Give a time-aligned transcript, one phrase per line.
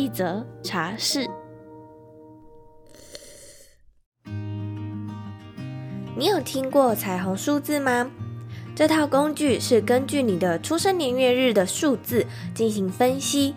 [0.00, 1.28] 一则茶室。
[6.16, 8.10] 你有听过彩虹数字吗？
[8.74, 12.24] 这套工具是根据你的出生年月日的数字
[12.54, 13.54] 进行分析。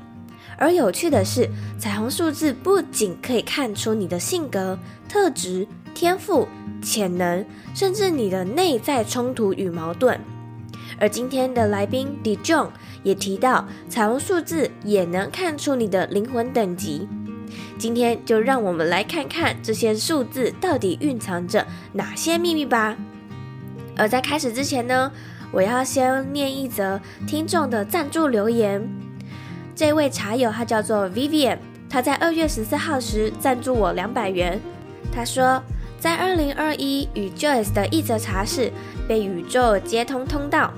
[0.57, 5.65] 而有趣的是，彩虹数字不仅可以看出你的性格、特质、
[5.95, 6.45] 天赋、
[6.81, 10.19] 潜能，甚至你的内在冲突与矛盾。
[10.99, 12.69] 而今天的来宾 Dijon
[13.03, 17.07] 也提到，彩虹数字也能看出你的灵魂等级。
[17.77, 22.95] 今天就让我们来看看这些数字到底蕴藏着哪些秘密吧。
[23.95, 25.11] 而在开始之前呢，
[25.51, 28.89] 我要先念一则听众的赞助留言。
[29.75, 31.57] 这位茶友他叫做 Vivian，
[31.89, 34.59] 他在二月十四号时赞助我两百元。
[35.11, 35.61] 他说，
[35.99, 38.71] 在二零二一与 Joyce 的一则茶室
[39.07, 40.73] 被宇宙接通通道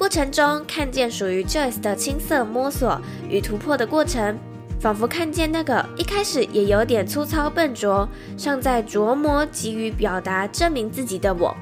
[0.00, 2.98] 过程中，看见属于 Joyce 的青涩摸索
[3.28, 4.34] 与突破的过程，
[4.80, 11.54] 仿佛看见那个一开始也有点粗糙笨拙，尚在琢磨急于表达证明自己的我。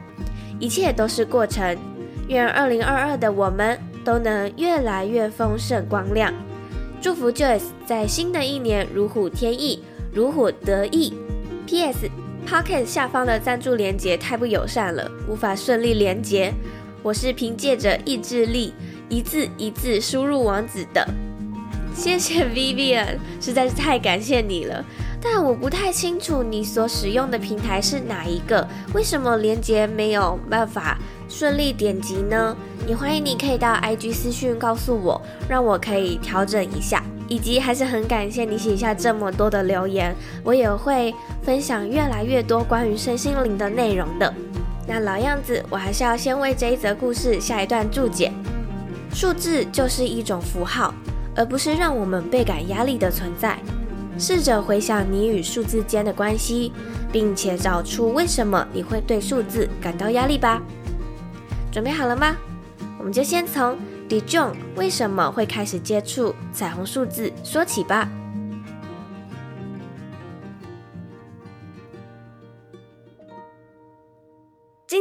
[0.61, 1.77] 一切都是过程。
[2.29, 6.33] 愿二零二二的我们都能越来越丰盛光亮。
[7.01, 11.13] 祝福 Joyce 在新的一年如虎添翼，如虎得意。
[11.67, 12.09] P.S.
[12.47, 16.55] Pocket 下方的赞助连接太不友善了，无法顺利连接。
[17.03, 18.73] 我是凭借着意志力
[19.09, 21.07] 一字一字输入网址的。
[21.95, 24.85] 谢谢 Vivian，实在是太感谢你了。
[25.21, 30.97] 但我不太清楚你所使用的平台是哪一个，为什么连结没有办法
[31.29, 32.57] 顺利点击呢？
[32.87, 37.03] 也欢迎你可以到 IG 私讯告诉我，让我可以调整一下。
[37.31, 44.33] 以及还是很感谢你写下这么多的留言，我也会分享越来越多关于身心灵的内容的。
[44.91, 48.33] 那老样子，我还是要先为这一则故事下一段注解。
[49.13, 50.95] 数字就是一种符号，
[51.37, 53.59] 而不是让我们倍感压力的存在。
[54.19, 56.73] 试着回想你与数字间的关系，
[57.13, 60.63] 并且找出为什么你会对数字感到压力吧。
[61.71, 62.35] 准备好了吗？
[62.99, 63.77] 我们就先从
[64.09, 68.09] Dijon 为什么会开始接触彩虹数字说起吧。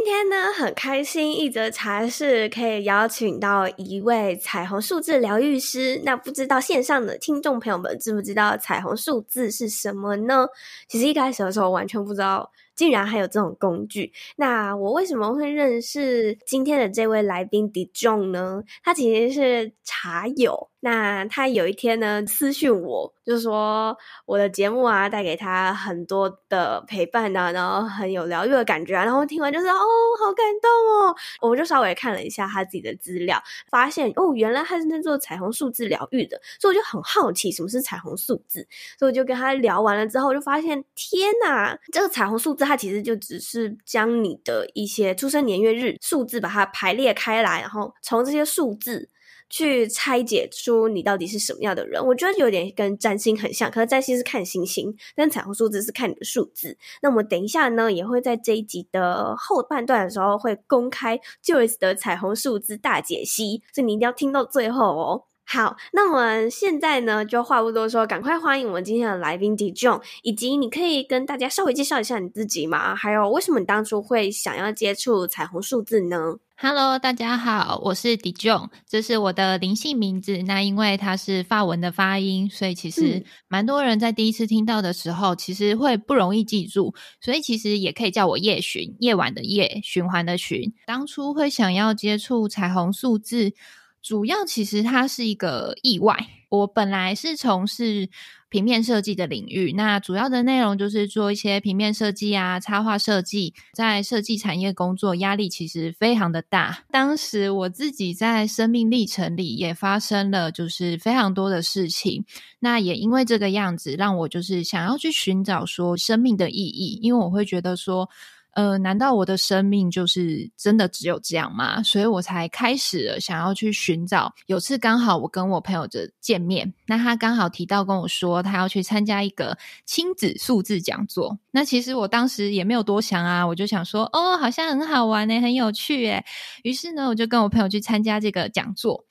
[0.07, 6.01] 今天呢，很开心，一则茶室可以邀请到一位彩虹数字疗愈师。
[6.06, 10.47] 那不知道线上的听众朋友们知不知道彩虹数字是什么呢？
[10.88, 14.13] 其实一开始的时候完全不知道，竟然还有这种工具。
[14.38, 18.63] 那我为什么会认识今天的这位来宾 Dion 呢？
[18.81, 20.69] 他其实是茶友。
[20.90, 29.74] 那他有一天呢，私讯我，就是说我的节目啊，带给他很多的陪伴啊，然后很有疗愈的感觉啊，然后听完就是哦，
[30.18, 31.14] 好感动哦。
[31.42, 38.66] 我就稍微看了一下他自己的资料，发现哦，原来他是在做彩虹数字疗愈的，所以我就很好奇什么是彩虹数字，
[38.97, 49.09] 所以我就跟他聊完了之后，我就发现天哪，这个彩虹数字它其实就只是将你的一些出生年月日数字把它排列开来，然后从这些数字。
[49.50, 56.78] 去拆解出你到底是什么样的人，我觉得有点跟占星很像，可是占星是看星星，但彩虹数字是看你的数字。
[57.02, 65.24] 那我们等一下呢，也会在这一集的后半段的时候会公开 Joyce 的彩虹数字大解析，所以你一定要听到最后哦。
[65.50, 72.94] 好，那我们现在呢，就话不多说，赶快欢迎我们今天的来宾 Dijon，以及你可以跟大家稍微介绍一下你自己吗？
[72.94, 80.40] 还有为什么你当初会想要接触彩虹数字呢？Hello，大家好，我是 Dijon，这是我的灵性名字。
[80.40, 86.94] 那因为它是法文的发音，所以其实蛮多人在第一次听到的时候，其实会不容易记住。
[87.22, 90.73] 所以其实也可以叫我夜巡，夜晚的夜，循环的循。
[90.85, 93.53] 当初会想要接触彩虹数字，
[94.02, 96.28] 主要其实它是一个意外。
[96.49, 98.09] 我本来是从事
[98.47, 103.53] 平面设计的领域，那主要的内容就是做一些平面设计啊、插画设计。
[103.73, 106.85] 在设计产业工作，压力其实非常的大。
[106.90, 112.23] 当时我自己在生命历程里也发生了，就是非常多的事情。
[112.59, 118.09] 那也因为这个样子，让我就是想要去寻找说生命的意义，因为我会觉得说。
[118.58, 121.84] 呃，难道我的生命就是真的只有这样吗？
[121.84, 124.34] 所以我才开始了想要去寻找。
[124.48, 129.56] 有次刚好我跟我朋友的见面，那他刚好提到跟我说，他要去参加一个
[129.86, 131.38] 亲子数字讲座。
[131.52, 136.26] 那其实我当时也没有多想啊，我就想说，哦，好像很好玩呢，很有趣诶。
[136.64, 139.06] 于是呢，我就跟我朋友去参加这个讲座。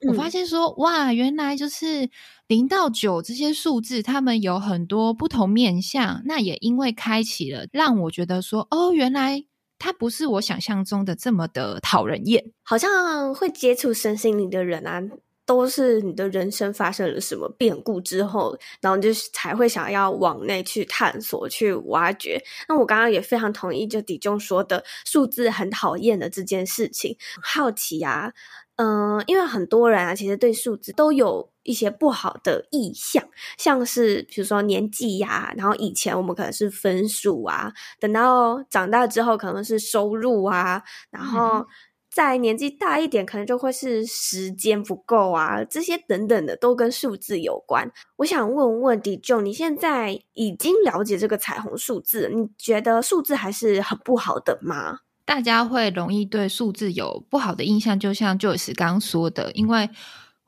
[0.00, 2.10] 诶，我发现说，哇，原来就是。
[2.48, 6.22] 零到九这些数字，他们有很多不同面向。
[6.24, 9.44] 那也因为开启了，让我觉得说，哦，原来
[9.78, 12.42] 它不是我想象中的这么的讨人厌。
[12.62, 14.98] 好像会接触身心灵的人啊，
[15.44, 22.42] 都是你的人生发生了什么变故之后，然后你就才会想要往内去探索、去挖掘。
[22.66, 28.32] 那我刚刚也非常同意，就底中说的数字很讨厌的这件事情，好奇啊。
[28.78, 33.22] 嗯、呃，因为很多人啊，其实对数字都有一些不好的意向，
[33.58, 41.66] 像是比如说年纪呀、啊，然后以前我们可能是分数啊，等到长大之后可能是收入啊，然后
[42.08, 47.90] 再年纪大一点，可能就会是时间不够啊，这些等等的都跟数字有关。
[48.18, 55.00] 我想问问 Dijong，你现在已经了解这个彩虹数字，你觉得数字还是很不好的吗？
[55.28, 59.90] 大家会容易对数字有不好的印象，就像 Joyce 刚刚说的，因为。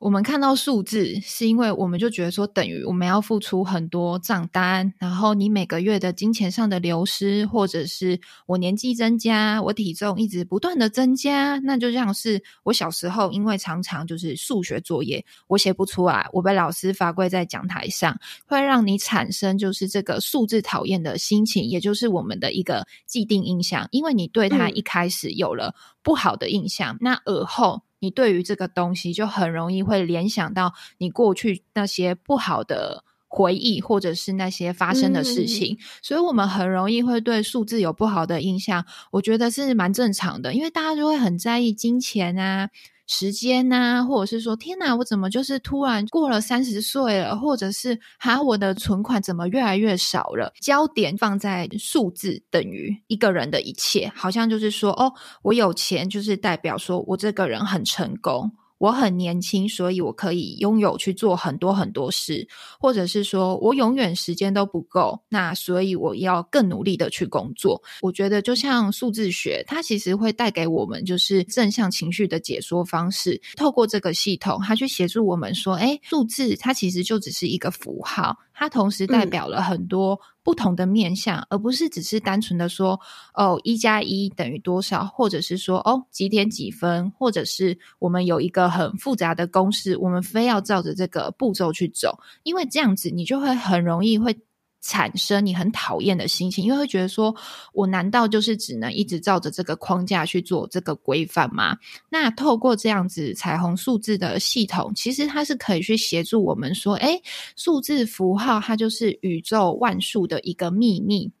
[0.01, 27.83] 我们看到数字，是因为我们就觉得说，等于我们要付出很多账单，然后你每个月的金钱上的流失，或者是我年纪增加，我体重一直不断的增加，那就像是我小时候，因为常常就是数学作业我写不出来，我被老师罚跪在讲台上，会让你产生就是这个数字讨厌的心情，也就是我们的一个既定印象，因为你对它一开始有了不好的印象，嗯、那而后。
[28.01, 38.85] 你对于这个东西就很容易会联想到你过去那些不好的回忆，或者是那些发生的事情，嗯、所以我们很容易会对数字有不好的印象。
[39.11, 42.69] 我觉得是蛮正常的，因为大家就会很在意金钱啊。
[43.13, 50.53] 时间呐、或者是说，天哪，我怎么就是突然过了三十岁了，或者是哈，我的存款怎么越来越少了？
[50.61, 55.11] 焦点放在数字等于一个人的一切，好像就是说，哦，
[55.43, 58.49] 我有钱就是代表说我这个人很成功。
[58.81, 62.47] 我很年轻，所以我可以拥有去做很多很多事，
[62.79, 67.79] 或者是说我永远时间都不够，那所以我要更努力的去工作。
[68.01, 78.35] 我觉得就像数字学，它其实会带给我们就是正向情绪的解说方式，透过这个系统，它去协助我们说，诶，数字它其实就只是一个符号。
[78.61, 82.99] 它同时代表了很多不同的面向，嗯、而不是只是单纯的说
[83.33, 94.37] 哦，一加一等于多少，或者是说哦，几点几分，或者是我们有一个很复杂的公式，我们非要照着这个步骤去走，因为这样子你就会很容易会。
[94.81, 97.35] 产生你很讨厌的心情，因为会觉得说，
[97.73, 101.77] 我难道就是只能一直照着这个框架去做这个规范吗？
[102.09, 107.21] 那透过这样子彩虹数字的系统，其实它是可以去协助我们说，诶，
[107.55, 111.31] 数字符号它就是宇宙万数的一个秘密。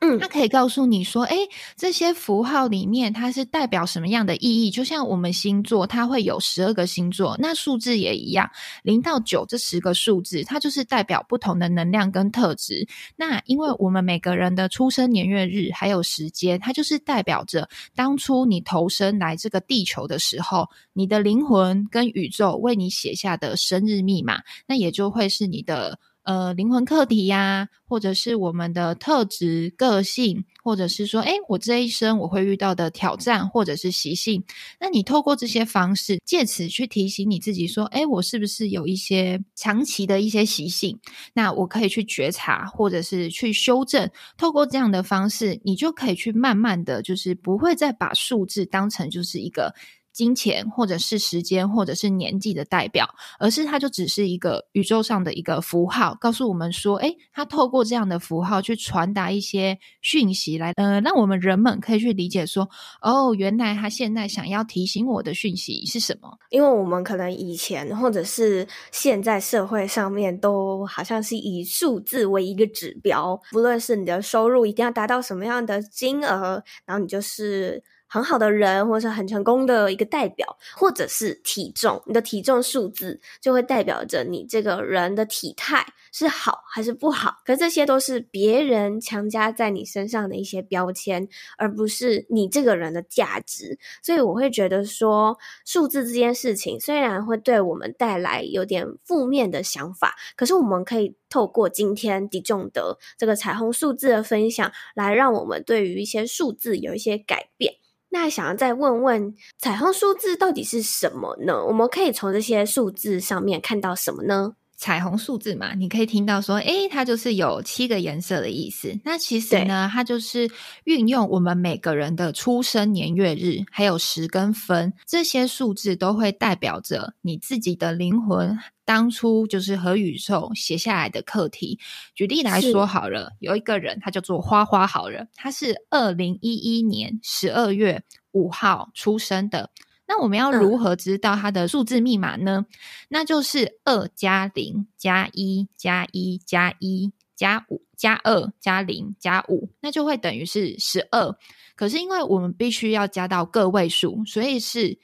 [0.00, 1.36] 嗯，它可以告诉你说，诶，
[1.76, 4.70] 这些符号里面它是代表什么样的意义？
[4.70, 8.48] 就像我们星座，它会有十二个星座，那数字也一样，
[8.84, 12.86] 零到九这十个数字，它就是代表不同的能量跟特质。
[13.16, 25.98] 那因为我们每个人的出生年月日还有时间，它就是代表着当初你投身来这个地球的时候，你的灵魂跟宇宙为你写下的生日密码，那也就会是你的。
[26.28, 34.44] 呃，灵魂课题呀、或者是我们的特质、个性，或者是说，诶，我这一生我会遇到的挑战，或者是习性。
[34.78, 40.98] 那你透过这些方式，借此去提醒你自己，说，诶，我是不是有一些长期的一些习性？
[41.32, 44.10] 那我可以去觉察，或者是去修正。
[44.36, 49.74] 透过这样的方式，你就可以去慢慢的就是不会再把数字当成就是一个。
[50.18, 53.08] 金钱，或者是时间，或者是年纪的代表，
[53.38, 62.68] 而是它就只是一个宇宙上的一个符号，告诉我们说，诶，它透过这样的符号去传达一些讯息来，呃，让我们人们可以去理解说，
[63.00, 66.36] 哦，原来他现在想要提醒我的讯息是什么？
[66.50, 77.84] 因为我们可能以前或者是现在社会上面都好像是以数字为一个指标，不论是你的收入一定要达到什么样的金额，然后你就是。
[78.08, 87.36] 很好的人，或者是很成功的一个代表，或者是体重，你的体重数字就会代表着你这个人的体态是好还是不好。
[87.44, 93.78] 可是这些都是别人强加在你身上的一些标签，而不是你这个人的价值。
[94.02, 107.74] 所以我会觉得说，数字这件事情虽然会对我们带来有点负面的想法，可是我们可以透过今天迪仲德这个彩虹数字的分享，来让我们对于一些数字有一些改变。
[108.10, 111.64] 那想要再问问，彩虹数字到底是什么呢？
[111.66, 114.54] 我们可以从这些数字上面看到什么呢？
[114.78, 118.96] 彩虹数字嘛，你可以听到说，诶，它就是有七个颜色的意思。
[119.04, 120.48] 那其实呢，它就是
[120.84, 131.80] 运用我们每个人的出生年月日，还有时跟分，这些数字都会代表着你自己的灵魂当初就是和宇宙写下来的课题。
[132.14, 139.70] 举例来说好了，有一个人，他叫做花花好人，他是二零一一年十二月五号出生的。
[140.08, 142.66] 那我们要如何知道它的数字密码呢？
[142.68, 142.74] 嗯、
[143.10, 151.36] 那就是二加零加一加一加一加五加二加零加五，那就会等于是十二。
[151.76, 154.98] 可是因为我们必须要加到个位数，所以是。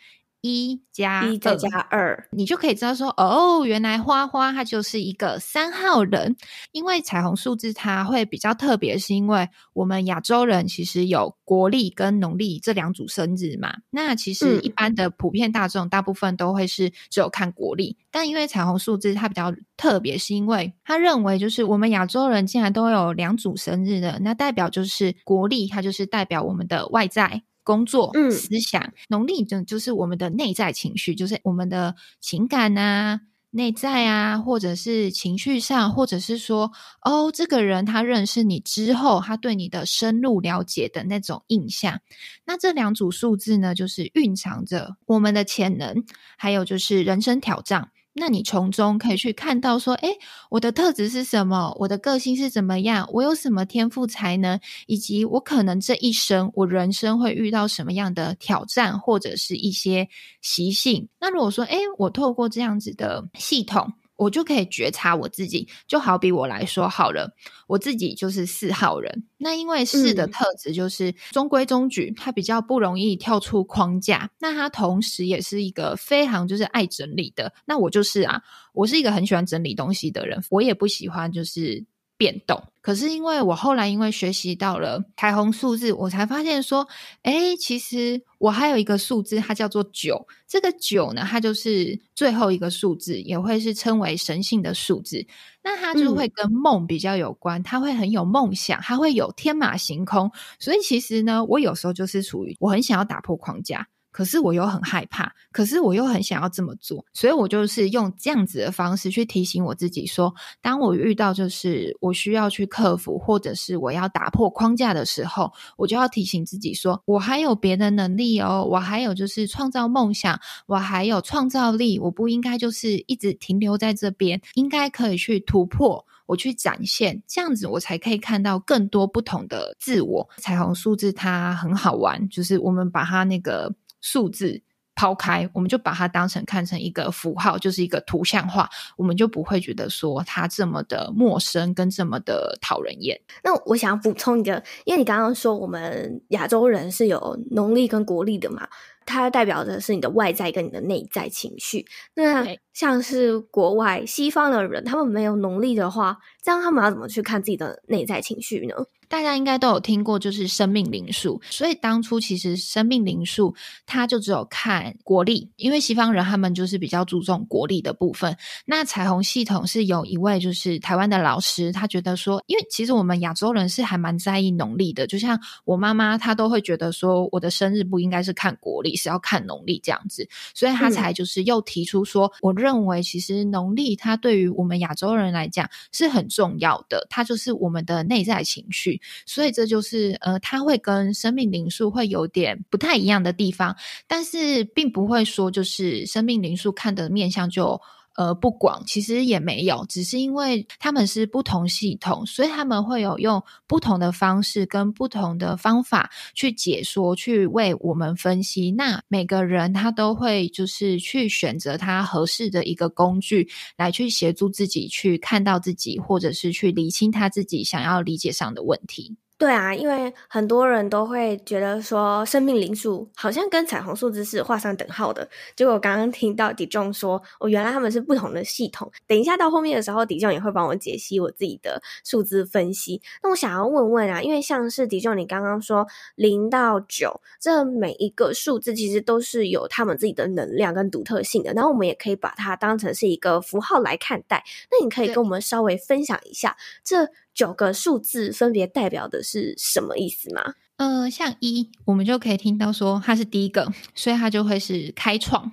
[0.45, 6.37] 一加一再加二，你就可以知道说，哦，原来花花它就是一个三号人。
[6.73, 13.75] 因为彩虹数字它会比较特别，是因为我们亚洲人其实有国历跟农历这两组生日嘛。
[13.89, 27.43] 那其实一般的普遍大众大部分都会是只有看国历，但因为彩虹数字它比较特别，是因为他认为就是我们亚洲人竟然都有两组生日的，那代表就是国历它就是代表我们的外在。
[27.65, 36.71] 工作、思想，农历就就是我们的内在情绪，就是我们的情感啊、内在啊，或者是情绪上，或者是说，
[37.03, 42.01] 哦，这个人他认识你之后，他对你的深入了解的那种印象。
[42.45, 46.05] 那这两组数字呢，就是蕴藏着我们的潜能，
[46.37, 47.91] 还有就是人生挑战。
[48.15, 50.17] 那你从中可以去看到说，诶，
[50.51, 51.75] 我的特质是什么？
[51.81, 53.09] 我的个性是怎么样？
[53.13, 54.59] 我有什么天赋才能？
[54.87, 60.09] 以及我可能这一生，我人生会遇到什么样的挑战，或者是一些
[60.41, 61.09] 习性？
[61.21, 63.93] 那如果说，诶，我透过这样子的系统。
[64.17, 67.35] 我就可以觉察我自己，就好比我来说好了，
[67.67, 69.25] 我自己就是四号人。
[69.39, 74.31] 那因为四的特质就是中规中矩，它比较不容易跳出框架。
[74.39, 77.53] 那他同时也是一个非常就是爱整理的。
[77.67, 78.43] 那我就是啊，
[78.73, 81.85] 我是一个很喜欢整理东西的人，我也不喜欢就是。
[82.17, 86.87] 变动，可是因为我后来因为学习到了彩虹数字，我才发现说，
[87.23, 90.27] 诶，其实我还有一个数字，它叫做九。
[90.47, 95.27] 这个九呢，它就是最后一个数字，也会是称为神性的数字。
[95.63, 100.31] 那它就会跟梦比较有关，它会很有梦想，它会有天马行空。
[100.61, 103.89] 所以其实呢，我有时候就是处于我很想要打破框架。
[104.15, 130.29] 可是我又很害怕，可是我又很想要这么做，所以我就是用这样子的方式去提醒我自己说，当我遇到就是我需要去克服，或者是我要打破框架的时候，我就要提醒自己说，我还有别的能力哦，我还有就是创造梦想，我还有创造力，我不应该就是一直停留在这边，应该可以去突破，我去展现，这样子我才可以看到更多不同的自我。
[130.37, 133.75] 彩虹数字它很好玩，就是我们把它那个。
[134.05, 134.61] 数字
[134.95, 138.69] 抛开，我们就把它当成看成一个符号，就是一个图像化，
[138.99, 143.19] 我们就不会觉得说它这么的陌生跟这么的讨人厌。
[143.43, 148.69] 那我想要补充一个，因为你刚刚说我们亚洲人是有农历跟国历的嘛，
[149.07, 151.87] 它代表的是你的外在跟你的内在情绪。
[152.15, 158.75] 那像是国外西方的人，他们没有农历的话，这样他们要怎么去看自己的内在情绪呢？
[159.09, 161.41] 大家应该都有听过，就是生命灵数。
[161.51, 163.55] 所以当初其实生命灵数，
[163.87, 168.37] 它就只有看国历，因为西方人他们就是比较注重国历的部分。
[168.65, 188.94] 那彩虹系统是有一位就是台湾的老师，他觉得说，因为其实我们亚洲人是还蛮在意农历的，就像我妈妈，她都会觉得说，我的生日不应该是看国历，是要看农历这样子，所以他才就是又提出说，我认为其实农历它对于我们亚洲人来讲是很重要的，它就是我们的内在情绪。
[189.27, 197.81] 所以这就是呃，它会跟生命灵数会有点不太一样的地方，但是并不会说就是生命灵数看的面相就。
[198.17, 208.71] 呃，不广，其实也没有，只是因为他们是不同系统，所以他们会有用不同的方式跟不同的方法去解说，去为我们分析。
[208.71, 219.17] 那每个人他都会就是去选择他合适的一个工具，来去协助自己去看到自己，或者是去厘清他自己想要理解上的问题。
[219.45, 225.29] 对啊，因为很多人都会觉得说生命灵数好像跟彩虹数字是画上等号的。
[225.55, 228.91] 结果我刚刚听到 Dijon 说，哦，原来他们是不同的系统。
[229.07, 233.03] 等一下到后面的时候，Dijon 也会帮我解析我自己的数字分析。
[233.23, 241.53] 那我想要问问啊，因为像是 Dijon 你刚刚说零到九，这每一个数字其实都是有他们自己的能量跟独特性的。
[241.53, 244.43] 然后我们也可以把它当成是一个符号来看待。
[244.71, 247.11] 那你可以跟我们稍微分享一下这。
[247.35, 250.55] 九个数字分别代表的是什么意思吗？
[250.77, 255.53] 呃，像一，我们就可以听到说它是第一个，所以它就会是开创，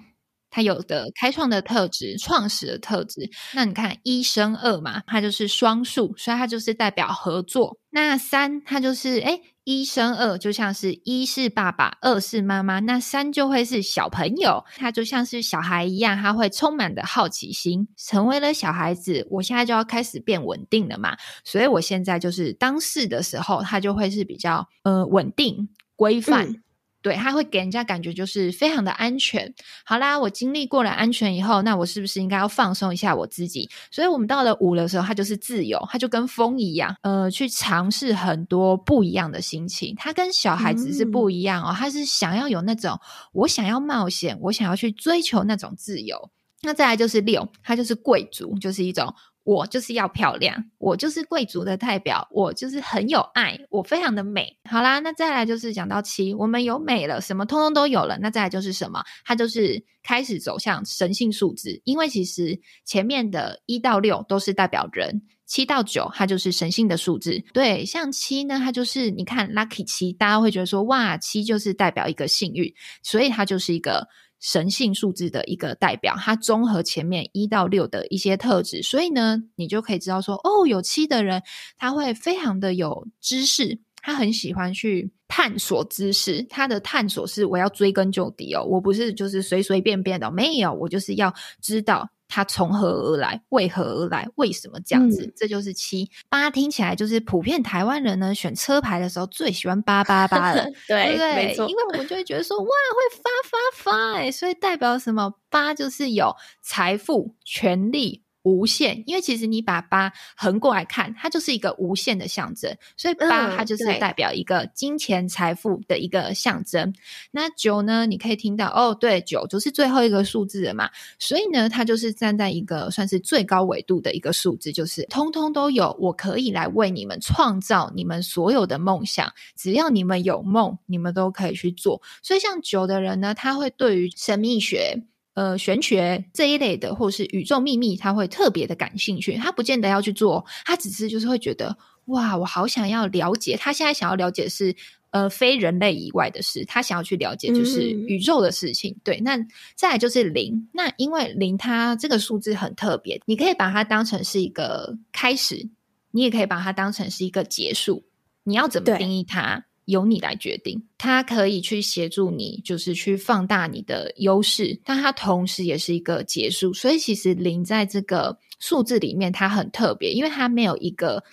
[0.50, 3.30] 它有的开创的特质，创始的特质。
[3.54, 7.78] 那你看一升二嘛，它就是双数，所以它就是代表合作。
[7.92, 19.28] 那三，它就是诶一生二，就像是一是爸爸，二是妈妈，那三就会是小朋友，他就像是小孩一样，他会充满的好奇心，成为了小孩子。
[19.30, 26.56] 我现在就要开始变稳定了嘛，所以我现在就是当事的时候，他就会是比较呃稳定、规范。
[27.02, 29.54] 对，他会给人家感觉就是非常的安全。
[29.86, 33.70] 好啦，我经历过了安全以后，那我是不是应该要放松一下我自己？
[33.92, 39.96] 所以，我们到了五的时候，它就是自由，它就跟风一样，呃，去尝试很多不一样的心情。
[39.98, 43.00] 它跟小孩子是不一样哦，他是想要有那种
[43.34, 46.30] 我想要冒险，我想要去追求那种自由。
[46.64, 49.12] 那再来就是六，它就是贵族，就是一种。
[49.44, 54.58] 我就是要漂亮，我就是贵族的代表，我就是很有爱，我非常的美。
[54.70, 58.20] 好啦，那再来就是讲到七，我们有美了，什么通通都有了。
[58.22, 59.04] 那再来就是什么？
[59.26, 67.44] 它就是开始走向神性数字，因为其实前面的一到六都是代表人，七到九它就是神性的数字。
[67.52, 72.72] 对，像七呢，它就是你看 lucky 七，大家会觉得说哇，七就是代表一个幸运，
[73.02, 74.08] 所以它就是一个。
[74.42, 81.42] 神性数字的一个代表，它综合前面一到六的一些特质，所以呢，你就可以知道说，哦，有七的人
[81.78, 92.10] 他会非常的有知识，他很喜欢去探索知识，他的探索是我要追根究底哦，我不是就是随随便便的，没有，我就是要知道。
[92.34, 93.42] 它从何而来？
[93.50, 94.26] 为何而来？
[94.36, 95.26] 为什么这样子？
[95.26, 101.36] 嗯、这就是七八，听起来就是普遍台湾人呢选车牌的时候最喜欢八八八了， 对，对不对？
[101.36, 101.68] 没错。
[101.68, 105.34] 因为我们就会觉得说，哇，会发发发哎，所以代表什么？
[105.50, 108.24] 八就是有财富、权力。
[108.44, 116.90] 无限，因为其实你把八横过来看，它就是一个无限的象征，所以八它就是代表一个金钱财富的一个象征。
[116.90, 116.94] 嗯、
[117.32, 118.06] 那九呢？
[118.06, 132.02] 你可以听到哦，对，九就是最后一个数字了嘛，所以呢，它就是站在一个算是最高维度的一个数字，就是通通都有，我可以来为你们创造你们所有的梦想，只要你们有梦，你们都可以去做。
[132.24, 135.04] 所以像九的人呢，他会对于神秘学。
[135.34, 139.38] 呃，玄学这一类的，或是宇宙秘密，他会特别的感兴趣。
[139.38, 143.56] 他不见得要去做，他只是就是会觉得，哇，我好想要了解。
[143.56, 144.76] 他现在想要了解的是，
[145.12, 146.66] 呃，非人类以外的事。
[146.66, 148.92] 他想要去了解就是宇宙的事情。
[148.92, 149.38] 嗯、对，那
[149.76, 150.68] 再来就是零。
[150.74, 155.70] 那因为零，它这个数字很特别，你可以把它当成是一个开始，
[156.12, 158.04] 你也可以把它当成是一个结束。
[158.44, 159.66] 你要怎么定义它？
[159.92, 166.74] 由你来决定，它可以去协助你，就是去放大你的优势，但它同时也是一个结束。
[166.74, 171.24] 所以其实零在这个数字里面，它很特别，因为它没有一个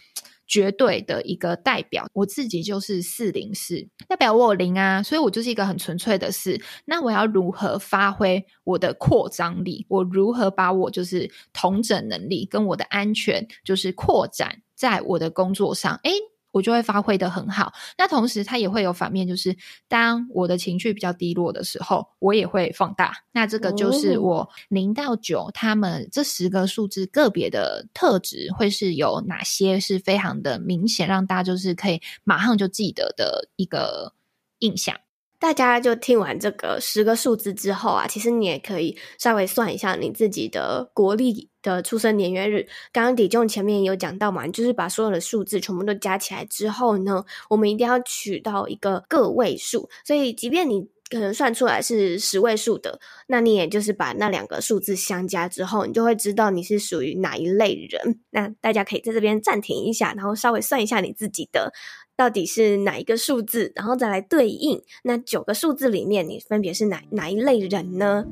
[0.46, 2.06] 绝对的一个代表。
[2.12, 6.60] 我自己就是四零四，代表我有零啊，所以我就是一个很纯粹的四。
[6.84, 9.86] 那我要如何发挥我的扩张力？
[9.88, 16.00] 我如何把我就是同整能力跟我的安全，就是扩展在我的工作上？
[16.02, 16.12] 诶
[16.58, 17.72] 我就会发挥的很好。
[17.96, 23.12] 那同时，它也会有反面，就是当我的情绪比较低落的时候，我也会放大。
[23.32, 34.12] 那这个就是我零到九，他们这十个数字个别的特质会是有哪些是非常的明显，让大家就是可以马上就记得的一个
[34.58, 34.96] 印象。
[35.40, 42.66] 大家就听完这个十个数字之后啊，其实你也可以稍微算一下你自己的国历的出生年月日。
[42.92, 49.88] 刚刚 Dijon 前面有讲到嘛，就是把所有的数字全部都加起来之后呢，我们一定要取到一个个位数。
[50.04, 52.98] 所以，即便你可能算出来是十位数的，
[53.28, 58.20] 那你也就是把那两个数字相加之后，你就会知道你是属于哪一类人。
[58.30, 61.72] 那大家可以在这边暂停一下，然后稍微算一下你自己的。
[62.18, 68.24] 到底是哪一个数字，然后再来对应那九个数字里面，你分别是哪哪一类人呢？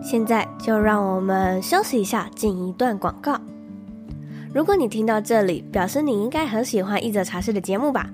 [0.00, 3.40] 现在就让我们休息一下，进一段广告。
[4.54, 8.08] 如果你听到这里，表示你应该很喜欢一则茶室的节目吧？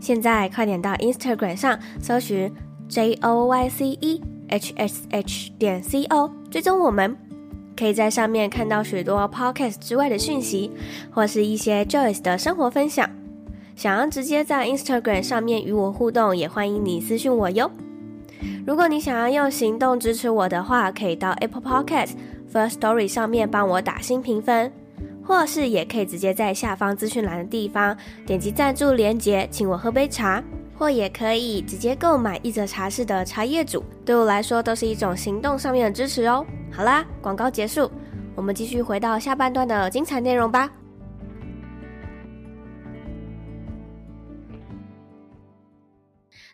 [0.00, 2.50] 现在快点到 Instagram 上搜寻
[2.88, 7.23] J O Y C E H S H 点 C O，追踪我们。
[7.76, 10.70] 可以在上面看到许多 Podcast 之外的讯息，
[11.10, 13.08] 或是一些 Joyce 的生活分享。
[13.76, 17.70] 想要直接在 Instagram 上面与我互动，也欢迎你私讯我哟。
[18.66, 22.12] 如果你想要用行动支持我的话，可以到 Apple Podcast
[22.52, 24.72] First Story 上面帮我打新评分，
[25.24, 30.42] 或是也可以直接在下方资讯栏的地方点击赞助连结，请我喝杯茶。
[30.76, 36.44] 或也可以直接购买一则茶室的茶叶组，对我来说都是一种行动上面的支持哦。
[36.72, 37.90] 好啦，广告结束，
[38.34, 40.70] 我们继续回到下半段的精彩内容吧。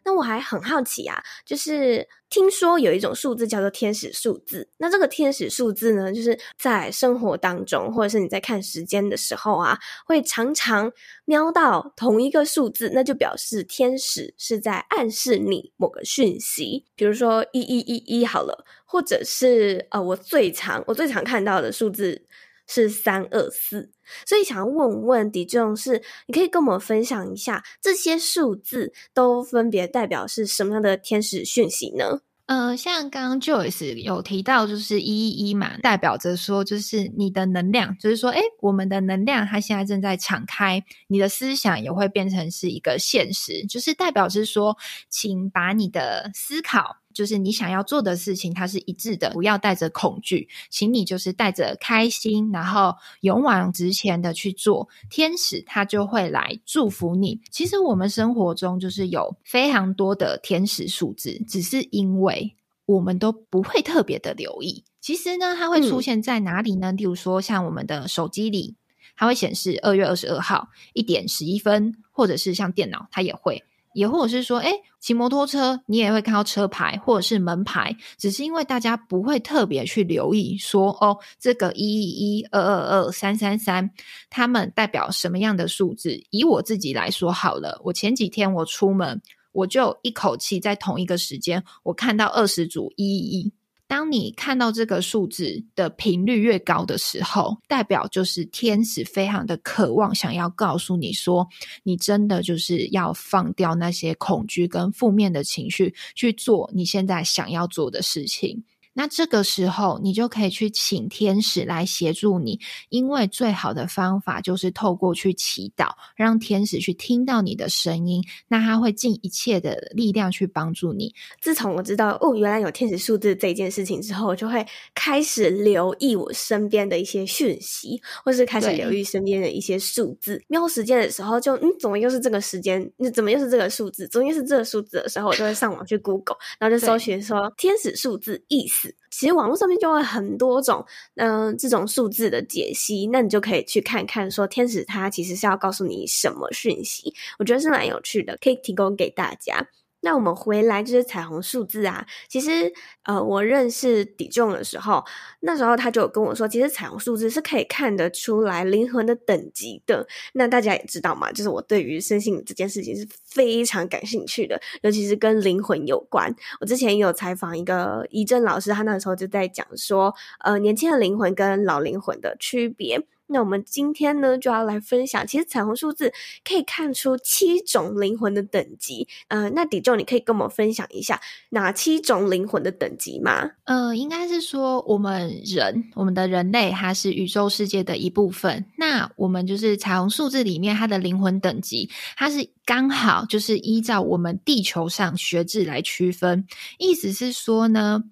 [0.04, 4.68] 那我还很好奇啊，就是听说有一种数字叫做天使数字。
[4.78, 10.90] 那这个天使数字呢，就是在生活当中，或者是你在看时间的时候啊，会常常
[11.24, 16.86] 瞄到同一个数字，那就表示天使是在暗示你某个讯息。
[16.94, 22.26] 比如说一一一一好了，或者是呃，我最常我最常看到的数字
[22.70, 23.90] 是三二四。
[24.24, 32.20] 所以想要问问 Dijon 是，你可以跟我们分享一下这些数字都分别代表是什么样的天使讯息呢？
[32.46, 44.76] 呃，像刚刚 Joyce 有提到，就是一一一嘛，代表着说就是你的能量，就是说，诶，我们的能量它现在正在敞开，你的思想也会变成是一个现实，就是代表是说，
[45.09, 46.96] 请把你的思考。
[47.12, 57.40] 就是你想要做的事情，它是一致的，不要带着恐惧，请你就是带着开心，然后勇往直前的去做，天使他就会来祝福你。
[57.51, 62.55] 其实我们生活中就是有非常多的天使数字，只是因为
[62.87, 64.85] 我们都不会特别的留意。
[65.01, 66.92] 其实呢，它会出现在哪里呢？
[66.92, 68.77] 嗯、例如说，像我们的手机里，
[69.16, 73.64] 它会显示二月二十二号一点十一分，或者是像电脑，它也会。
[73.92, 83.90] 也或者是说，诶，骑摩托车你也会看到车牌或者是门牌，只是因为大家不会特别去留意说，哦，这个一一一、二二二、三三三，
[84.29, 86.22] 他们代表什么样的数字？
[86.31, 89.20] 以我自己来说好了，我前几天我出门，
[89.53, 93.53] 我就一口气在同一个时间，我看到二十组一一一。
[93.90, 101.48] 当你看到这个数字的频率越高的时候，代表就是天使非常的渴望，想要告诉你说，
[101.83, 108.62] 你真的就是要放掉那些恐惧跟负面的情绪，去做你现在想要做的事情。
[109.00, 112.60] 那这个时候，你就可以去请天使来协助你，
[112.90, 121.14] 因为最好的方法就是透过去祈祷，让天使去听到你的声音，那他会尽一切的力量去帮助你。
[121.40, 130.44] 自从我知道哦，原来有天使数字这件事情之后，我就会开始留意我身边的一些讯息，或是开始留意身边的一些数字。
[130.46, 132.92] 瞄时间的时候就，就嗯，怎么又是这个时间？
[132.98, 134.06] 那怎么又是这个数字？
[134.08, 138.89] 怎么又是这个数字的时候，我就会上网去 Google，然后就搜寻说天使数字意思。
[139.11, 140.85] 其实网络上面就会很多种，
[141.16, 149.66] 嗯、这种数字的解析，那你就可以去看看，说天使它其实是要告诉你什么讯息，我觉得是蛮有趣的，可以提供给大家。
[150.02, 152.72] 那我们回来就是彩虹数字啊，其实
[153.04, 155.04] 呃，我认识底重的时候，
[155.40, 160.06] 那时候他就跟我说，其实彩虹数字是可以看得出来灵魂的等级的。
[160.32, 166.34] 那大家也知道嘛，就是我对于身心这件事情是非常感兴趣的，尤其是跟灵魂有关。
[166.60, 173.06] 我之前有采访一个怡珍老师，他那时候就在讲说，呃，年轻的灵魂跟老灵魂的区别。
[173.30, 176.12] 那我们今天呢，就要来分享，其实彩虹数字
[176.44, 179.06] 可以看出七种灵魂的等级。
[179.28, 183.52] 呃，那 Dijon 你可以跟我们分享一下哪七种灵魂的等级吗？
[183.64, 188.66] 呃，应该是说我们人，我们的人类，它是宇宙世界的一部分。
[188.76, 196.44] 那我们就是彩虹数字里面它的灵魂等级，它是刚好就是依照我们地球上学制来区分。
[196.78, 198.02] 意思是说呢，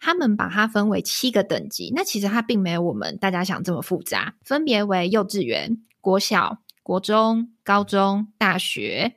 [0.00, 9.16] 他们把它分为七个等级，那其实它并没有我们大家想这么复杂，分别为幼稚园、国小、国中、高中、大学、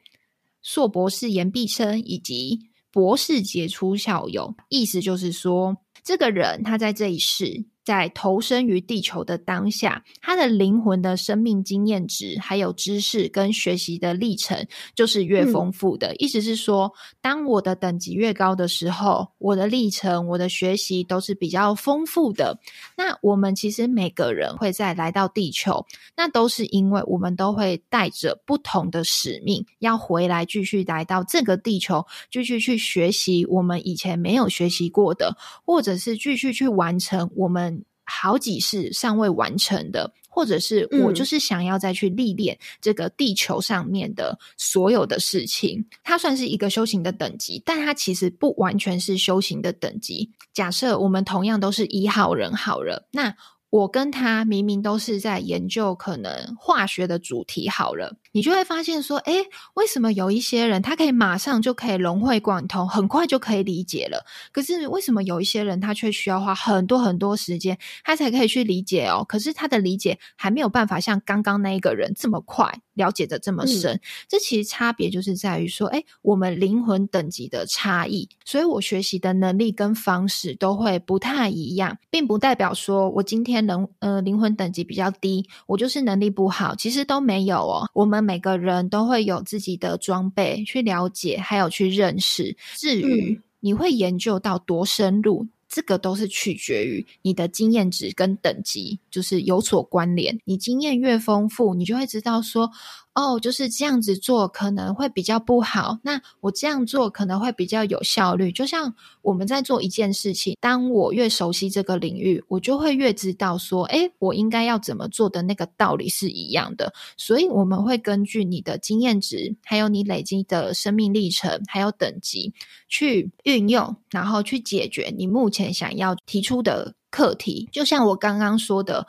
[0.61, 2.59] 硕博士研毕生以及
[2.91, 4.55] 博士杰出校友。
[4.69, 7.65] 意思就是说，这个人他在这一世。
[7.83, 16.09] 在投身于地球的当下，他的灵魂的生命经验值，还有知识跟学习的历程，就是越丰富的。
[16.13, 16.15] 嗯。
[16.19, 22.59] 意思是说，当我的等级越高的时候，我的历程、我的学习都是比较丰富的。
[22.95, 37.80] 那我们其实每个人会再来到地球，那都是因为我们都会带着不同的使命，要回来继续来到这个地球，继续去学习我们以前没有学习过的，或者是继续去完成我们。
[38.11, 45.85] 好几世尚未完成的，或者是我就是想要再去历练这个地球上面的所有的事情。
[46.03, 50.29] 它算是一个修行的等级，但它其实不完全是修行的等级。
[50.53, 53.35] 假设我们同样都是一号人好了，那。
[53.71, 64.25] 我跟他明明都是在研究可能化学的主题好了，你就会发现说，诶，为什么有一些人他可以马上就可以融会贯通，很快就可以理解了？
[64.51, 69.25] 可是为什么有一些人他却需要花很多很多时间，他才可以去理解哦？
[69.27, 72.81] 可是他的理解还没有办法像刚刚那一个人这么快。
[72.95, 87.89] 了解的这么深，嗯，这其实差别就是在于说，诶，我们灵魂等级的差异，所以我学习的能力跟方式都会不太一样，并不代表说我今天能呃灵魂等级比较低，我就是能力不好，其实都没有哦。
[87.93, 92.55] 我们每个人都会有自己的装备去了解，还有去认识。
[92.75, 100.37] 至于你会研究到多深入，这个都是取决于你的经验值跟等级，就是有所关联。
[100.43, 102.69] 你经验越丰富，你就会知道说，
[103.13, 105.97] 哦，就是这样子做可能会比较不好。
[106.01, 108.53] 那我这样做可能会比较有效率。
[108.53, 116.93] 就像我们在做一件事情，当我越熟悉这个领域，我就会越知道说，诶，我应该要怎么做的那个道理是一样的。
[117.17, 122.53] 所以我们会根据你的经验值，还有你累积的生命历程，还有等级
[122.87, 127.67] 去运用，然后去解决你目前想要提出的课题。
[127.73, 129.05] 就像我刚刚说的。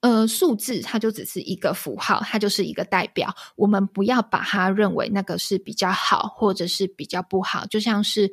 [0.00, 3.34] 呃，数字它就只是一个符号，它就是一个代表。
[3.56, 7.66] 我们不要把它认为那个是比较好，或者是比较不好。
[7.66, 8.30] 就像是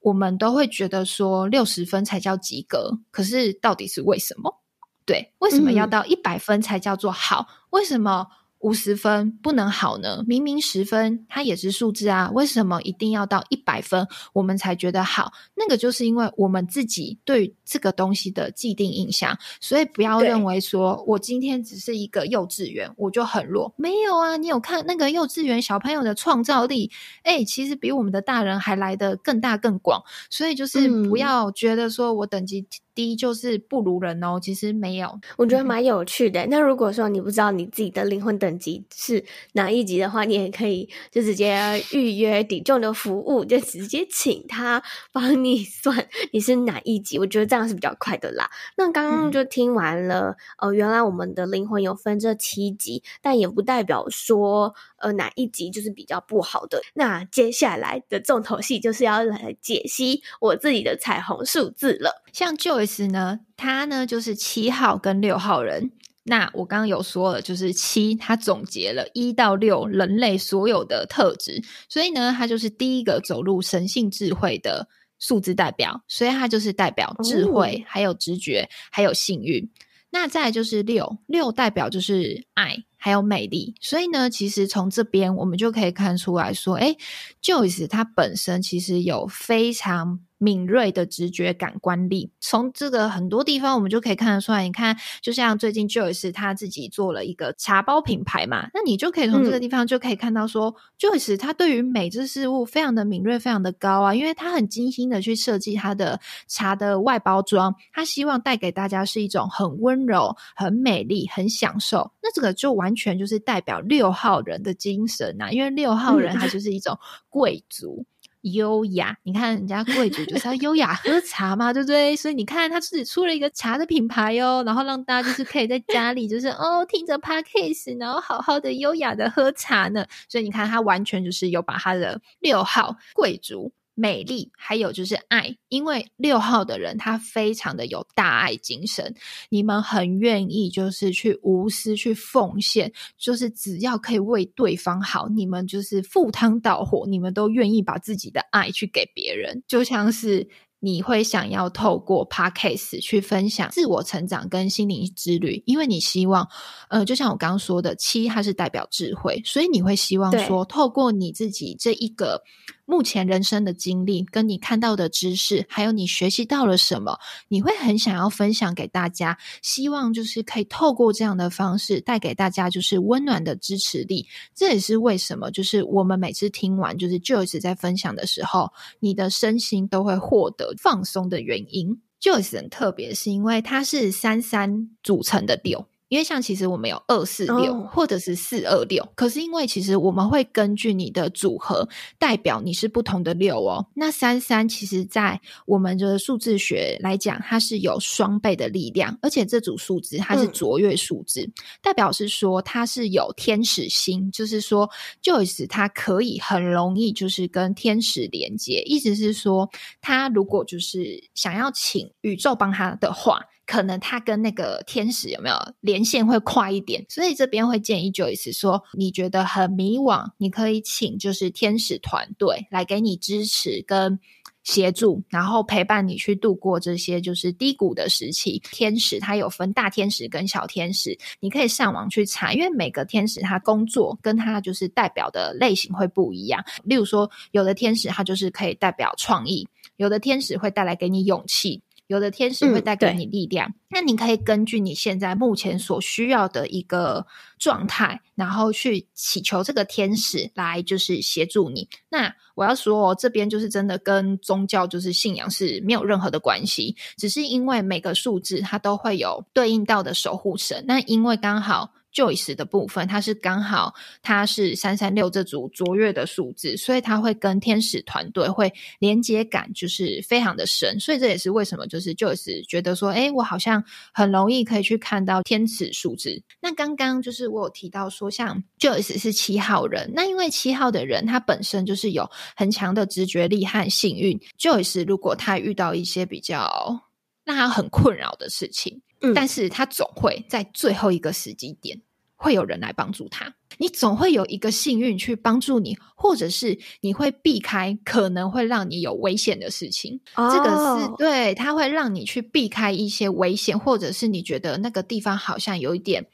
[0.00, 4.60] 我们都会觉得说六十分才叫及格，可是到底是为什么？
[5.04, 7.46] 对，为什么要到一百分才叫做好？
[7.48, 7.54] 嗯。
[7.70, 8.26] 为什么？
[8.60, 10.24] 五十分不能好呢？
[10.26, 15.32] 明明十分它也是数字啊，为什么一定要到一百分我们才觉得好？
[15.54, 23.72] 那个就是因为我们自己对这个东西的既定印象，所以不要认为说我今天只是一个幼稚园，我就很弱。
[23.76, 26.90] 没有啊，你有看那个幼稚园小朋友的创造力？
[27.22, 30.02] 诶，其实比我们的大人还来得更大更广。
[30.30, 32.66] 所以就是不要觉得说我等级。
[32.98, 36.44] 第一就是不如人哦，其实没有，我觉得蛮有趣的。
[36.50, 41.56] 那如果说你不知道你自己的灵魂等级是哪一级的话，你也可以就直接
[41.92, 44.82] 预约 Dijon 的服务，就直接请他
[45.12, 47.20] 帮你 算你是哪一级。
[47.20, 48.50] 我觉得这样是比较快的啦。
[48.76, 56.82] 那刚刚就听完了，嗯、呃，原来我们的灵魂有分这七级，但也不代表说呃哪一级就是比较不好的。
[56.94, 62.87] 那接下来的重头戏就是要来解析我自己的彩虹数字了，像 Joyce。
[62.88, 65.92] 是呢，他呢就是七号跟六号人。
[66.24, 79.70] 那我刚刚有说了，就是七，他总结了一到六人类所有的特质，所以呢，他就是第一个走入神性智慧的数字代表，所以他就是代表智慧，还有直觉，还有幸运。
[80.10, 83.74] 那再来就是六，六代表就是爱，还有美丽。
[83.80, 86.94] 所以呢，其实从这边我们就可以看出来说，哎
[87.42, 90.20] ，Joyce 他本身其实有非常。
[90.38, 94.62] 敏锐的直觉感官力，从这个很多地方我们就可以看得出来。
[94.62, 112.12] 你看，就像最近 Joyce 他自己做了一个茶包品牌嘛，那你就可以从这个地方就可以看到说，嗯、Joyce 他对于美这事物非常的敏锐，非常的高啊，因为他很精心的去设计他的茶的外包装，他希望带给大家是一种很温柔、很美丽、很享受。
[112.22, 116.96] 那这个就完全就是代表六号人的精神呐、啊，因为六号人他就是一种
[117.28, 118.04] 贵族。
[118.04, 118.06] 嗯
[118.42, 122.14] 优雅，你看人家贵族就是要优雅喝茶嘛，对不对？
[122.16, 130.06] 所以你看他自己出了一个茶的品牌哦，然后让大家就是可以在家里就是哦听着 Podcast，然后好好的优雅的喝茶呢。
[130.28, 133.72] 所以你看他完全就是有把他的六号贵族。
[133.98, 139.14] 美丽，还有就是爱，因为六号的人他非常的有大爱精神，
[139.50, 150.48] 你们很愿意就是去无私去奉献，就是只要可以为对方好，你们就是赴汤蹈火，你们都愿意把自己的爱去给别人，就像是。
[150.80, 156.48] 你会想要透过 Podcast 去分享自我成长跟心灵之旅，因为你希望，
[156.88, 162.44] 呃，就像我刚刚说的，七它是代表智慧，所以你会希望说，透过你自己这一个
[162.90, 174.26] 目前人生的经历，跟你看到的知识，还有你学习到了什么，你会很想要分享给大家，希望就是可以透过这样的方式带给大家就是温暖的支持力。
[174.54, 180.74] 这也是为什么，就是我们每次听完就是 Joyce 在分享的时候，你的身心都会获得。
[180.78, 193.86] 放松的原因，Joyce 很特别，是因为它是三三组成的六，因为像其实我们有二四六或者是四二六，可是因为其实我们会根据你的组合代表你是不同的六哦。
[193.94, 204.88] 那三三其实在我们的数字学来讲，它是有双倍的力量，而且这组数字它是卓越数字，嗯、代表是说它是有天使星，就是说
[205.22, 209.68] Joyce 它可以很容易就是跟天使连接，意思是说
[210.00, 213.40] 他如果就是想要请宇宙帮他的话。
[213.68, 224.18] 可能他跟那个天使有没有连线会快一点，所以这边会建议 Joyce 说，你觉得很迷惘，你可以请就是天使团队来给你支持跟
[224.64, 228.58] 协助，然后陪伴你去度过这些就是低谷的时期。
[228.70, 236.64] 天使它有分大天使跟小天使，你可以上网去查，因为每个天使他工作跟他就是代表的类型会不一样。
[236.84, 241.82] 例如说，有的天使他就是可以代表创意，有的天使会带来给你勇气。
[242.08, 247.24] 有的天使会带给你力量，嗯、那你可以根据你现在目前所需要的一个
[247.58, 251.88] 状态，然后去祈求这个天使来就是协助你。
[252.08, 260.84] 那我要说哦，这边就是真的跟宗教就是信仰是没有任何的关系，只是因为每个数字它都会有对应到的守护神。
[260.88, 261.92] 那因为刚好。
[262.12, 276.42] Joyce 的部分，它是刚好它是三三六这组卓越的数字，所以它会跟天使团队会连接感就是非常的深，所以这也是为什么就是 Joyce 觉得说，诶，我好像很容易可以去看到天使数字。
[276.60, 284.38] 那刚刚就是我有提到说，像 Joyce 是七号人，那因为七号的人他本身就是有很强的直觉力和幸运。
[284.58, 287.02] Joyce 如果他遇到一些比较
[287.44, 289.02] 让他很困扰的事情，
[289.34, 292.00] 但是他总会在最后一个时机点，
[292.36, 293.54] 会有人来帮助他。
[293.76, 300.18] 你总会有一个幸运去帮助你，或者是你会避开可能会让你有危险的事情。
[300.34, 300.50] Oh.
[300.50, 306.26] 这个是对，它会让你去避开一些危险，或者是你觉得那个地方好像有一点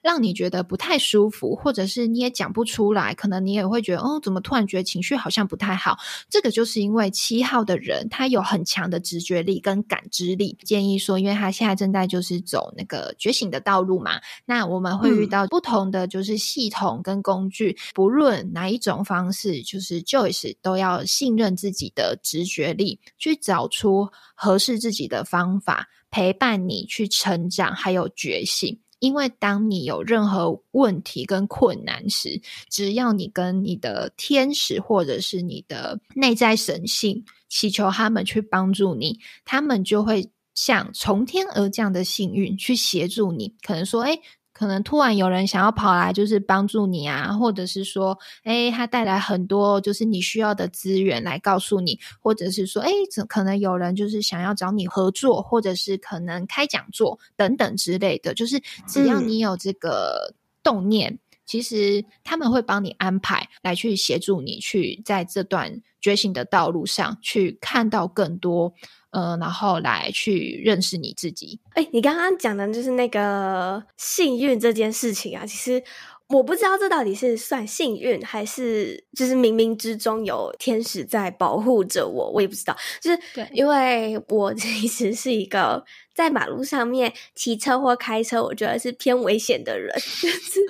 [0.00, 5.98] 让你觉得不太舒服，或者是你也讲不出来，可能你也会觉得哦，怎么突然觉得情绪好像不太好？
[6.30, 10.56] 这个就是因为七号的人他有很强的直觉力跟感知力。
[10.62, 16.75] 建议说，因为他现在正在就是走那个觉醒的道路嘛，那我们会遇到不同的就是系统。
[16.76, 28.78] 同跟工具，不论哪一种方式，就是 Joyce 都要信任自己的直觉力，去找出合适自己的方法，陪伴你去成长，还有觉醒。
[28.98, 43.54] 因为当你有任何问题跟困难时，只要你跟你的天使或者是你的内在神性祈求他们去帮助你，他们就会像从天而降的幸运去协助你。
[43.60, 44.18] 可能说，诶
[44.56, 52.90] 可能突然有人想要跑来，就是帮助你啊，或者是说，诶，他带来很多就是你需要的资源来告诉你，或者是说，诶，
[53.28, 68.72] 可能有人就是想要找你合作，或者是可能开讲座等等之类的，就是只要你有这个动念，嗯、其实他们会帮你安排来去协助你去在这段觉醒的道路上去看到更多。
[69.16, 71.58] 呃，然后来去认识你自己。
[71.72, 75.82] 哎，你刚刚讲的就是那个幸运这件事情啊，其实
[76.28, 82.76] 我不知道这到底是算幸运，还是就是冥冥之中有天使在保护着我，我也不知道。
[83.00, 85.82] 就是对，因为我其实是一个
[86.16, 90.60] 在马路上面骑车或开车，我觉得是偏危险的人， 就是。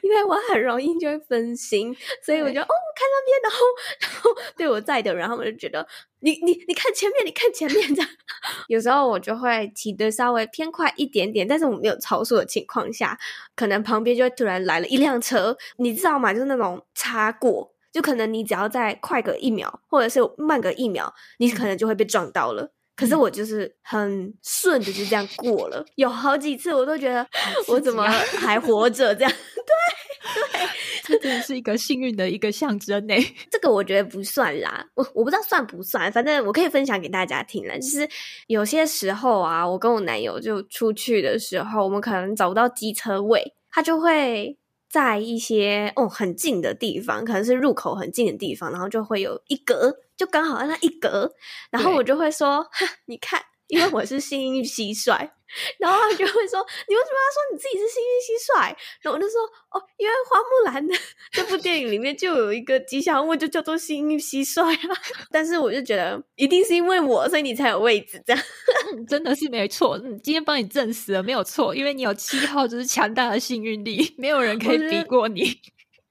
[0.00, 2.64] 因为我很容易就会分心，所以我就哦，
[2.96, 3.58] 看那边，然 后
[4.00, 5.86] 然后对我在的人，他们就觉得
[6.20, 8.10] 你你你看前面，你看前面这样。
[8.68, 13.18] 有时候我就会骑的稍微偏快一点点，但是我没有超速的情况下，
[13.54, 16.32] 可能旁边就会突然来了一辆车，你知道吗？
[16.32, 22.72] 就是那种擦过，就可能你只要再快个一秒，或者是慢个一秒，你可能就会被撞到了。
[22.96, 27.26] 可是我就是很顺的就这样过了，有好几次我都觉得
[27.68, 29.32] 我怎么还活着这样。
[29.32, 29.64] 对
[30.52, 30.68] 对，
[31.04, 33.14] 这 真的是一个幸运的一个象征呢。
[33.50, 37.78] 这个我觉得不算啦，我我不知道算不算，反正我可以分享给大家听了。
[37.78, 38.08] 就是
[38.46, 44.56] 有些时候啊，我跟我男友就出去的时候，我们可能找不到机车位，他就会
[44.94, 49.92] 在一些哦很近的地方，可能是入口很近的地方，然后就会有一格。
[50.16, 51.34] 就刚好在那一格，
[51.72, 55.30] 然后我就会说：“哈， 你看，因为我是幸运蟋蟀。”
[55.78, 60.92] 然后他就会说：“你为什么要说你自己是幸运蟋蟀？”然后我就说：“哦，因为花木兰的
[61.30, 65.00] 这部电影里面就有一个吉祥物，就叫做幸运蟋蟀啊。
[65.30, 68.42] ”但是我就觉得一定是因为我，所以你才有位置这样。
[69.06, 75.56] 真的是没错，今天帮你证实了没有错，因为你有七号，就是强大的幸运力，没有人可以比过你。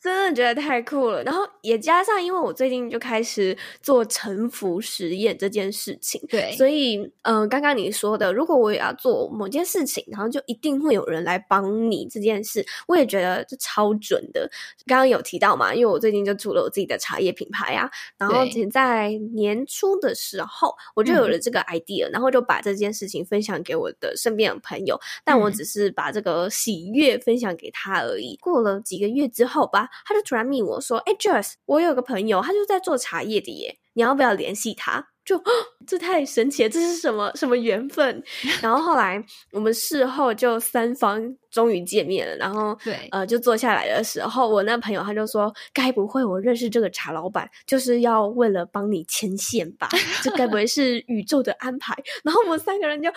[0.04, 14.52] 真的觉得太酷了，然后也加上，因为我最近就开始做沉浮实验这件事情，对，所以，嗯、呃，刚刚你说的，如果我也要做某件事情，然后就一定会有人来帮你这件事，我也觉得这超准的。
[14.86, 28.36] 刚刚有提到嘛，因为我最近就出了我自己的茶叶品牌啊，然后在年初的时候，我就有了这个 idea，、嗯、然后就把这件事情分享给我的身边的朋友，但我只是把这个喜悦分享给他而已。
[28.42, 29.88] 过了几个月之后吧。
[30.06, 35.41] 他就突然密我说：“哎、欸、，Jess，我有个朋友，他就在做茶叶的耶，你要不要联系他？”就
[35.87, 38.21] 这太神奇了，这是什么什么缘分？
[38.62, 39.23] 然后后来
[39.54, 49.87] 我们事后就三方终于见面了，然后对，呃，就坐下来的时候，我那朋友他就说：“该不会我认识这个茶老板，就是要为了帮你牵线吧？
[50.21, 53.10] 这该不会是宇宙的安排？”然后我们三个人就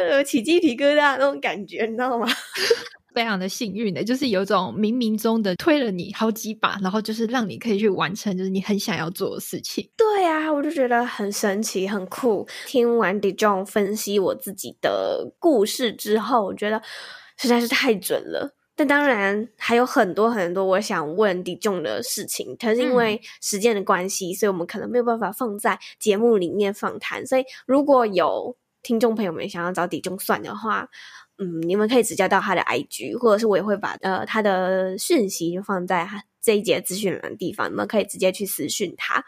[0.00, 2.26] 呃起鸡皮疙瘩那种感觉，你知道吗？
[3.18, 9.90] 非常的幸运的，就是有种冥冥中的推了你好几把，然后就是让你可以去完成，就是你很想要做的事情。
[9.96, 12.46] 对啊，我就觉得很神奇，很酷。
[12.64, 16.80] 听完 Dijon 分析我自己的故事之后，我觉得
[17.36, 18.54] 实在是太准了。
[18.76, 27.26] 但当然还有很多很多我想问 Dijon 的事情，可是因为时间的关系，嗯，所以我们可能没有办法放在节目里面访谈。
[27.26, 30.88] 所以如果有听众朋友们想要找 Dijon 算的话，
[31.38, 36.08] 嗯，你们可以直接到他的 IG，或者是我也会把呃他的讯息就放在
[36.40, 39.24] 这一节资讯栏的地方，你们可以直接去私讯他。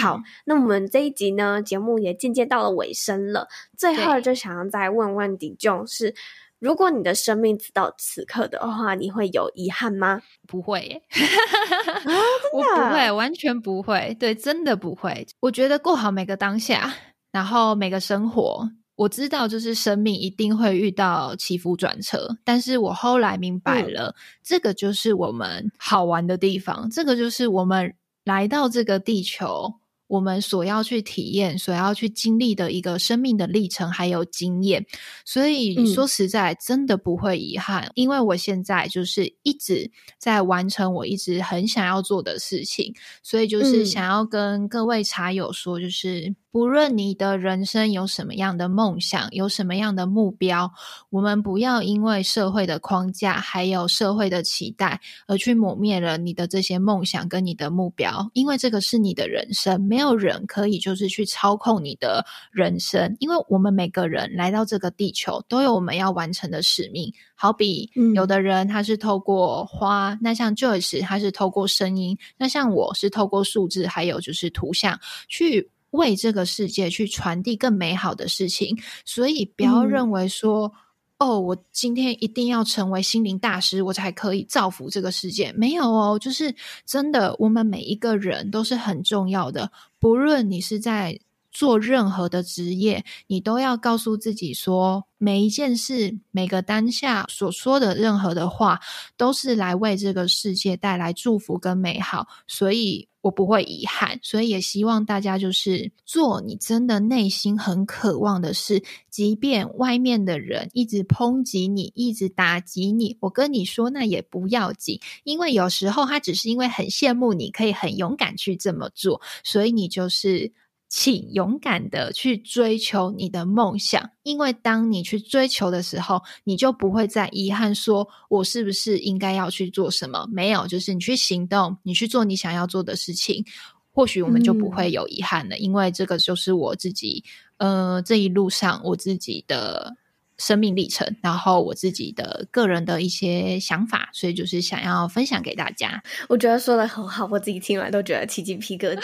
[0.00, 3.46] 好，嗯、那我们这一集呢，节目也渐渐到了尾声了，
[3.76, 6.14] 最后就想要再问问 Dijon 是，
[6.58, 10.20] 如果你的生命直到此刻的话，你会有遗憾吗？
[10.48, 12.14] 不会， 啊、
[12.52, 15.26] 我不会，完全不会，对，真的不会。
[15.40, 16.92] 我觉得过好每个当下，
[17.30, 18.68] 然后每个生活。
[19.02, 27.94] 我知道，就是生命一定会遇到起伏转折，但是我后来明白了，嗯，这个就是我们好玩的地方，这个就是我们
[28.24, 29.74] 来到这个地球，
[30.06, 34.86] 我们所要去体验、所要去经历的一个生命的历程，还有经验。
[35.24, 46.36] 所以说实在，真的不会遗憾，嗯，因为我现在就是一直在完成我一直很想要做的事情，所以就是想要跟各位茶友说，就是。
[46.52, 50.70] 不论你的人生有什么样的梦想，有什么样的目标，
[51.08, 67.10] 我们不要因为社会的框架还有社会的期待而去抹灭了你的这些梦想跟你的目标，因为这个是你的人生，没有人可以就是去操控你的人生，因为我们每个人来到这个地球都有我们要完成的使命。
[67.34, 75.70] 好比有的人他是透过花，那像 Joyce 他是透过声音，那像我是透过数字，还有就是图像去。
[75.92, 80.72] 为这个世界去传递更美好的事情，所以不要认为说，
[81.18, 85.52] 嗯、哦，我今天一定要成为心灵大师，我才可以造福这个世界。
[85.52, 89.70] 没有哦，就是真的，我们每一个人都是很重要的，
[90.00, 91.20] 不论你是在
[91.50, 98.80] 做任何的职业，你都要告诉自己说，每一件事、每个当下所说的任何的话，
[99.18, 103.08] 都是来为这个世界带来祝福跟美好，所以。
[103.22, 120.52] 我不会遗憾，所以也希望大家就是做你真的内心很渴望的事，即便外面的人一直抨击你，一直打击你，我跟你说那也不要紧，因为有时候他只是因为很羡慕你可以很勇敢去这么做，所以你就是。
[120.94, 130.28] 请勇敢的去追求你的梦想，因为当你去追求的时候，你就不会再遗憾说，我是不是应该要去做什么？
[130.30, 133.42] 没有，就是你去行动，你去做你想要做的事情，
[133.90, 135.62] 或许我们就不会有遗憾了，嗯。
[135.62, 137.24] 因为这个就是我自己，
[137.56, 139.96] 呃，这一路上我自己的。
[140.42, 146.02] 生命历程，然后我自己的个人的一些想法，所以就是想要分享给大家。
[146.28, 149.02] 我觉得说的很好，我自己听完都觉得起鸡皮疙瘩。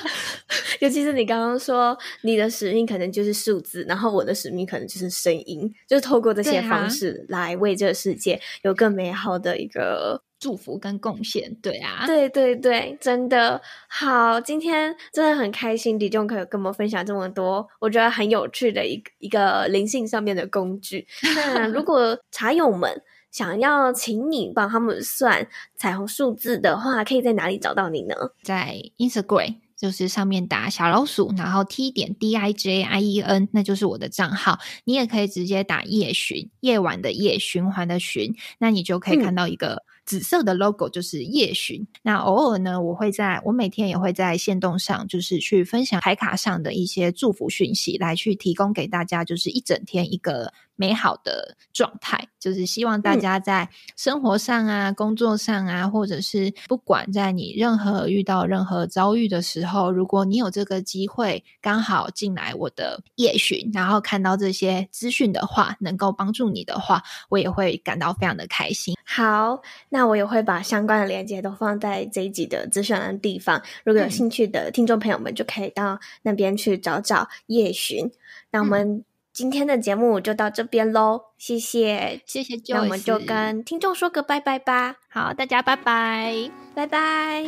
[0.80, 10.22] 尤其是你刚刚说你的使命可能就是数字，然后我的使命可能就是声音，就是透过这些方式来为这个世界有更美好的一个。
[10.40, 21.06] 祝福跟贡献，对啊，对对对，真的好，今天真的很开心，Dijon 可以跟我们分享这么多，我觉得很有趣的一一个灵性上面的工具。
[21.36, 28.14] 那如果 茶友们想要请你帮他们算彩虹数字的话，可以在哪里找到你呢？
[28.42, 34.58] 在 Instagram，就是上面打小老鼠，然后 T 点 D I J I E N，那就是我的账号。
[34.84, 39.82] 你也可以直接打夜巡，夜晚的夜，循环的循，那你就可以看到一个。
[40.10, 41.86] 紫色的 logo 就是夜巡。
[42.02, 68.96] 那偶尔呢，我会在我每天也会在线动上，就是去分享牌卡上的一些祝福讯息，来去提供给大家，就是一整天一个美好的状态，就是希望大家在生活上啊、嗯、工作上啊，或者是不管在你任何遇到任何遭遇的时候，如果你有这个机会刚好进来我的夜巡，然后看到这些资讯的话，能够帮助你的话，我也会感到非常的开心。
[69.12, 78.06] 好，那我也会把相关的链接都放在这一集的资讯栏的地方，如果有兴趣的听众朋友们就可以到那边去找找夜巡。
[78.06, 78.12] 嗯、
[78.52, 79.04] 那我们。
[79.32, 82.56] 今天的节目就到这边喽，谢谢，谢谢。
[82.74, 84.96] 那我们就跟听众说个拜拜吧。
[85.08, 87.44] 好，大家拜拜，拜拜。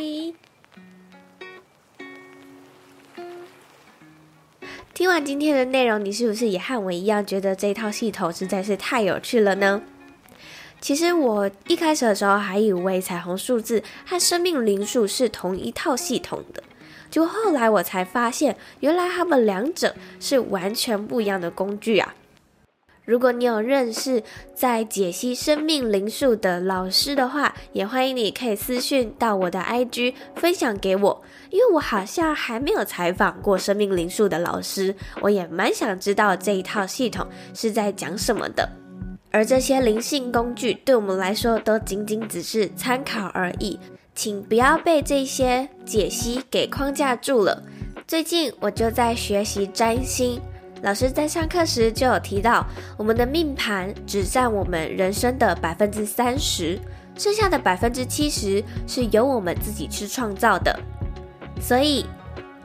[4.93, 9.83] 听完今天的内容，你是不是也和我一样觉得这套系统实在是太有趣了呢？
[10.83, 16.61] 其实我一开始的时候还以为彩虹数字和生命灵数是同一套系统的。
[17.09, 22.13] 就后来我才发现，原来他们两者是完全不一样的工具啊！
[23.05, 24.23] 如果你有认识
[24.53, 38.69] 在解析生命灵数的老师的话，也欢迎你可以私讯到我的 IG 分享给我，因为我好像还没有采访过生命灵数的老师，我也蛮想知道这一套系统是在讲什么的。
[39.33, 43.79] 而这些灵性工具对我们来说都仅仅只是参考而已。
[44.15, 47.63] 请不要被这些解析给框架住了。
[48.07, 50.39] 最近我就在学习占星，
[50.83, 52.63] 老师在上课时就有提到，
[52.95, 56.79] 我们的命盘只占我们人生的百分之三十，
[57.17, 60.79] 剩下的百分之七十是由我们自己去创造的。
[61.59, 62.05] 所以，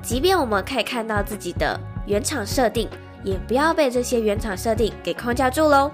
[0.03, 2.87] 即便我们可以看到自己的原厂设定，
[3.25, 5.91] 也不要被这些原厂设定给框架住喽。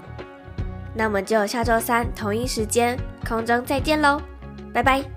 [0.95, 4.21] 那么就下周三同一时间空中再见喽，
[4.73, 5.14] 拜拜。